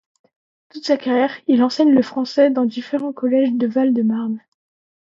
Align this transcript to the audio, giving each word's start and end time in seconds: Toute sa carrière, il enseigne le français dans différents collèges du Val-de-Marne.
Toute 0.69 0.83
sa 0.83 0.97
carrière, 0.97 1.37
il 1.45 1.61
enseigne 1.61 1.93
le 1.93 2.01
français 2.01 2.49
dans 2.49 2.65
différents 2.65 3.13
collèges 3.13 3.53
du 3.53 3.67
Val-de-Marne. 3.67 4.41